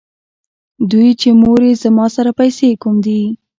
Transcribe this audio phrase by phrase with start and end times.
[1.19, 3.25] چې مورې زما سره پېسې کوم دي ـ